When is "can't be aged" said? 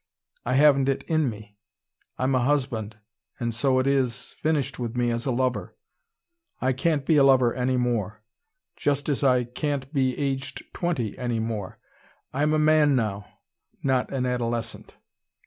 9.43-10.73